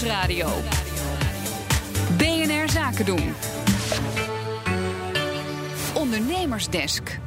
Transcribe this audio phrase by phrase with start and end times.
[0.00, 0.48] Nieuwsradio.
[2.16, 3.34] BNR Zaken doen.
[5.94, 7.18] Ondernemersdesk.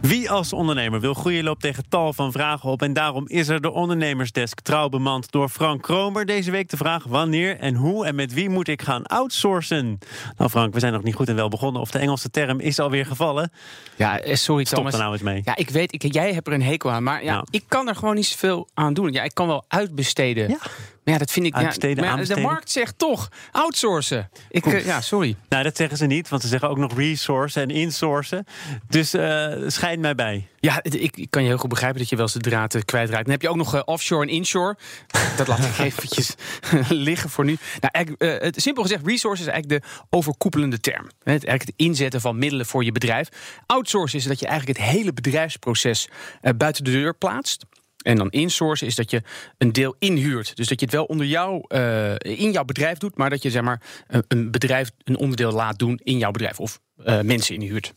[0.00, 2.82] Wie als ondernemer wil groeien loopt tegen tal van vragen op.
[2.82, 6.26] En daarom is er de ondernemersdesk trouw bemand door Frank Kromer.
[6.26, 9.98] Deze week de vraag wanneer en hoe en met wie moet ik gaan outsourcen?
[10.36, 11.80] Nou Frank, we zijn nog niet goed en wel begonnen.
[11.80, 13.52] Of de Engelse term is alweer gevallen.
[13.96, 14.92] Ja, eh, sorry Stop Thomas.
[14.92, 15.40] er nou eens mee.
[15.44, 17.02] Ja, ik weet, ik, jij hebt er een hekel aan.
[17.02, 17.46] Maar ja, Nou.
[17.50, 19.12] ik kan er gewoon niet zoveel aan doen.
[19.12, 20.48] Ja, ik kan wel uitbesteden.
[20.48, 20.58] Ja.
[21.10, 21.54] Ja, dat vind ik...
[21.54, 24.30] Ja, maar de markt zegt toch outsourcen.
[24.50, 25.36] Ik, eh, ja, sorry.
[25.48, 28.44] Nou, dat zeggen ze niet, want ze zeggen ook nog resourcen en insourcen.
[28.88, 29.10] Dus
[29.66, 30.48] schijn mij bij.
[30.60, 33.22] Ja, ik, ik kan je heel goed begrijpen dat je wel eens de draad kwijtraakt.
[33.22, 34.76] Dan heb je ook nog eh, offshore en inshore.
[35.36, 36.34] Dat laat ik eventjes
[36.88, 37.58] liggen voor nu.
[37.80, 41.04] Nou, het, simpel gezegd, resources is eigenlijk de overkoepelende term.
[41.04, 43.28] Het, eigenlijk het inzetten van middelen voor je bedrijf.
[43.66, 46.08] Outsourcen is dat je eigenlijk het hele bedrijfsproces
[46.56, 47.64] buiten de deur plaatst.
[48.02, 49.22] En dan insourcen is dat je
[49.58, 50.56] een deel inhuurt.
[50.56, 53.50] Dus dat je het wel onder jou, eh, in jouw bedrijf doet, maar dat je
[53.50, 53.80] zeg maar,
[54.28, 56.60] een- bedrijf een onderdeel laat doen in jouw bedrijf.
[56.60, 57.92] Of eh, mensen inhuurt.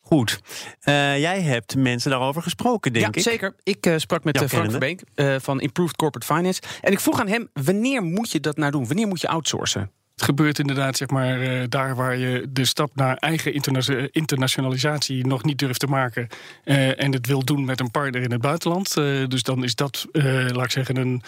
[0.00, 0.40] Goed.
[0.80, 3.20] Eh, jij hebt mensen daarover gesproken, denk ja, ik.
[3.28, 3.54] zeker.
[3.62, 4.70] Ik sprak met Frank.
[4.70, 5.02] Verbeek
[5.42, 6.62] van Improved Corporate Finance.
[6.80, 8.86] En ik vroeg aan hem, wanneer moet je dat nou doen?
[8.86, 9.90] Wanneer moet je outsourcen?
[10.14, 15.26] Het gebeurt inderdaad zeg maar, eh, daar waar je de stap naar eigen interna- internationalisatie
[15.26, 16.28] nog niet durft te maken.
[16.64, 18.96] eh, en het wil doen met een partner in het buitenland.
[18.96, 21.22] Eh, dus dan is dat, laat ik zeggen, een,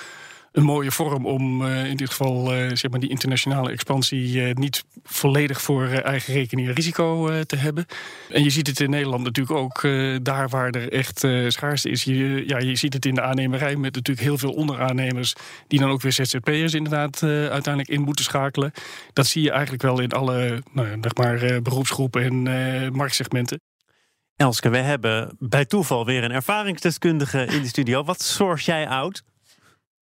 [0.57, 4.55] een mooie vorm om eh, in dit geval eh, zeg maar die internationale expansie eh,
[4.55, 7.87] niet volledig voor eigen rekening en risico te hebben.
[8.29, 9.89] En je ziet het in Nederland natuurlijk ook
[10.23, 12.05] daar waar er echt schaarste is.
[12.05, 15.35] Je, ja, je ziet het in de aannemerij met natuurlijk heel veel onderaannemers
[15.67, 18.73] die dan ook weer ZZP'ers inderdaad uiteindelijk in moeten schakelen.
[19.13, 23.61] Dat zie je eigenlijk wel in alle nou, zeg maar, beroepsgroepen en marktsegmenten.
[24.37, 28.05] Elske, we hebben bij toeval weer een ervaringsdeskundige in de studio.
[28.05, 29.23] Wat source jij out?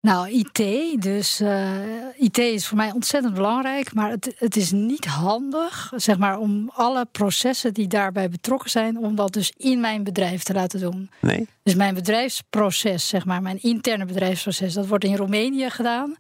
[0.04, 0.58] Nou, IT.
[1.02, 1.72] Dus eh,
[2.18, 3.94] IT is voor mij ontzettend belangrijk.
[3.94, 8.98] Maar het, het is niet handig, zeg maar, om alle processen die daarbij betrokken zijn,
[8.98, 11.10] om dat dus in mijn bedrijf te laten doen.
[11.20, 11.48] Nee?
[11.64, 16.16] Dus mijn bedrijfsproces, zeg maar, mijn interne bedrijfsproces, dat wordt in Roemenië gedaan.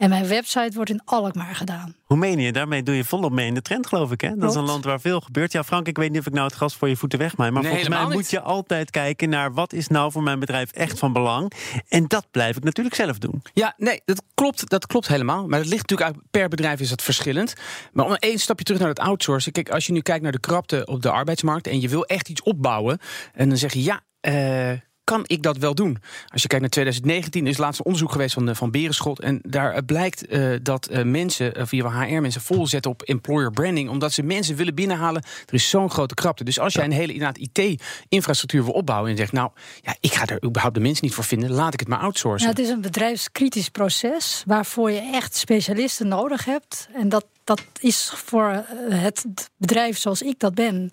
[0.00, 1.94] En mijn website wordt in Alkmaar gedaan.
[2.06, 4.20] Roemenië, daarmee doe je volop mee in de trend, geloof ik.
[4.20, 4.36] Hè?
[4.36, 5.52] Dat is een land waar veel gebeurt.
[5.52, 7.50] Ja, Frank, ik weet niet of ik nou het gas voor je voeten wegmaai.
[7.50, 10.70] Maar Nee, volgens mij moet je altijd kijken naar wat is nou voor mijn bedrijf
[10.70, 11.52] echt van belang.
[11.88, 13.42] En dat blijf ik natuurlijk zelf doen.
[13.52, 15.46] Ja, nee, dat klopt, dat klopt helemaal.
[15.46, 17.54] Maar dat ligt natuurlijk uit, per bedrijf is dat verschillend.
[17.92, 19.52] Maar om één stapje terug naar het outsourcen.
[19.52, 22.28] Kijk, als je nu kijkt naar de krapte op de arbeidsmarkt en je wil echt
[22.28, 22.98] iets opbouwen.
[23.34, 24.00] En dan zeg je ja.
[24.20, 24.70] eh,
[25.10, 25.98] kan ik dat wel doen?
[26.28, 29.20] Als je kijkt naar 2019 is laatst een onderzoek geweest van, eh, van Berenschot.
[29.20, 33.88] En daar eh, blijkt eh, dat eh, mensen, uh, via HR-mensen, volzetten op employer branding.
[33.88, 35.22] Omdat ze mensen willen binnenhalen.
[35.46, 36.44] Er is zo'n grote krapte.
[36.44, 39.10] Dus als jij een hele inderdaad IT-infrastructuur wil opbouwen.
[39.10, 39.50] En zegt, nou
[39.82, 41.50] ja, ik ga er überhaupt de mensen niet voor vinden.
[41.50, 42.48] Laat ik het maar outsourcen.
[42.48, 46.88] Ja, het is een bedrijfskritisch proces waarvoor je echt specialisten nodig hebt.
[46.94, 49.24] En dat, dat is voor het
[49.56, 50.90] bedrijf zoals ik dat ben.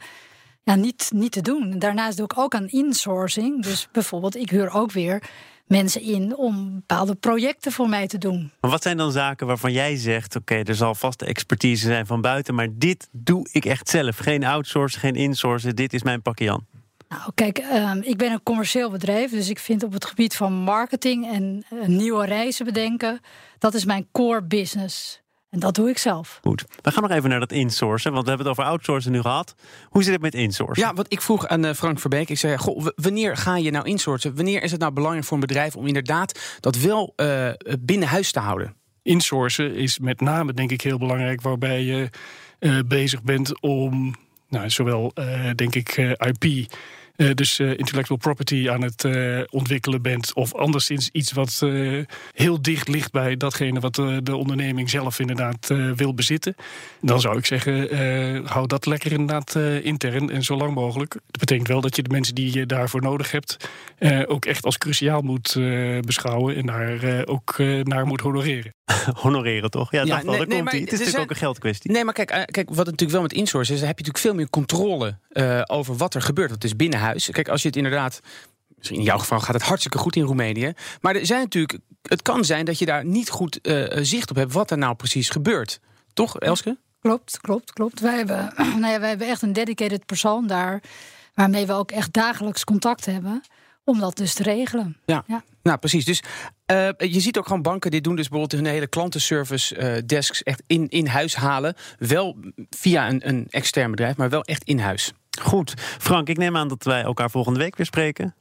[0.67, 1.79] Ja, niet, niet te doen.
[1.79, 3.63] Daarnaast doe ik ook aan insourcing.
[3.63, 5.23] Dus bijvoorbeeld, ik huur ook weer
[5.65, 8.51] mensen in om bepaalde projecten voor mij te doen.
[8.61, 12.21] Maar wat zijn dan zaken waarvan jij zegt: oké, er zal vast expertise zijn van
[12.21, 14.17] buiten, maar dit doe ik echt zelf.
[14.17, 15.75] Geen outsourcen, geen insourcen.
[15.75, 16.65] Dit is mijn pakje Jan.
[17.09, 20.53] Nou, kijk, ehm, ik ben een commercieel bedrijf, dus ik vind op het gebied van
[20.53, 23.19] marketing en eh, nieuwe reizen bedenken,
[23.59, 25.21] dat is mijn core business.
[25.49, 26.39] En dat doe ik zelf.
[26.43, 26.65] Goed.
[26.81, 29.55] We gaan nog even naar dat insourcen, want we hebben het over outsourcen nu gehad.
[29.89, 30.83] Hoe zit het met insourcen?
[30.83, 32.29] Ja, wat ik vroeg aan eh, Frank Verbeek.
[32.29, 34.35] Ik zei, goh, wanneer ga je nou insourcen?
[34.35, 37.49] Wanneer is het nou belangrijk voor een bedrijf om inderdaad dat wel eh,
[37.79, 38.75] binnen huis te houden?
[39.01, 42.09] Insourcen is met name denk ik heel belangrijk waarbij je
[42.59, 44.15] eh, bezig bent om
[44.49, 46.71] nou, zowel eh, denk ik eh, IP,
[47.17, 51.65] eh, dus eh, intellectual property aan het eh, ontwikkelen bent of anderszins iets wat
[52.33, 56.55] heel dicht ligt bij datgene wat de onderneming zelf inderdaad wil bezitten.
[57.01, 61.11] Dan zou ik zeggen, hou dat lekker inderdaad intern en zo lang mogelijk.
[61.13, 63.69] Dat betekent wel dat je de mensen die je daarvoor nodig hebt
[64.25, 65.53] ook echt als cruciaal moet
[66.05, 68.76] beschouwen en daar ook naar moet honoreren.
[69.23, 69.91] Honoreren toch?
[69.91, 70.81] Ja, Ja, dacht al, nee, daar nee, komt maar.
[70.81, 71.91] Het is natuurlijk ook een geldkwestie.
[71.91, 74.33] Nee, maar kijk, eh, kijk, wat natuurlijk wel met insourcen is, dan heb je natuurlijk
[74.33, 76.49] veel meer controle eh, over wat er gebeurt.
[76.49, 77.29] Want het is binnen huis.
[77.29, 78.19] Kijk, als je het inderdaad.
[78.77, 80.73] Misschien in jouw geval gaat het hartstikke goed in Roemenië.
[81.01, 81.79] Maar er zijn natuurlijk.
[82.01, 84.95] Het kan zijn dat je daar niet goed eh, zicht op hebt wat er nou
[84.95, 85.79] precies gebeurt.
[86.13, 86.77] Toch, Elske?
[87.01, 87.99] Klopt, klopt, klopt.
[87.99, 90.81] Wij hebben, nou ja, wij hebben echt een dedicated persoon daar,
[91.33, 93.43] waarmee we ook echt dagelijks contact hebben,
[93.87, 94.97] om dat dus te regelen.
[95.05, 95.23] Ja.
[95.27, 95.43] Ja.
[95.63, 96.05] Nou, precies.
[96.05, 96.23] Dus
[96.65, 98.15] eh, je ziet ook gewoon banken dit doen.
[98.15, 101.75] Dus bijvoorbeeld hun hele klantenservice eh, desks echt in, in huis halen.
[101.97, 102.37] Wel
[102.69, 105.11] via een, een extern bedrijf, maar wel echt in huis.
[105.41, 105.73] Goed.
[105.77, 108.35] Frank, ik neem aan dat wij elkaar volgende week weer spreken.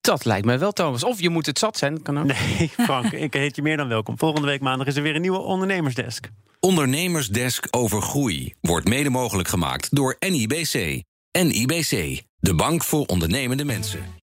[0.00, 1.04] Dat lijkt mij wel, Thomas.
[1.04, 2.24] Of je moet het zat zijn, kan ook.
[2.24, 4.18] Nee, Frank, ik heet je meer dan welkom.
[4.18, 6.28] Volgende week maandag is er weer een nieuwe ondernemersdesk.
[6.60, 11.02] Ondernemersdesk over groei wordt mede mogelijk gemaakt door NIBC.
[11.38, 14.20] NIBC, de bank voor ondernemende mensen.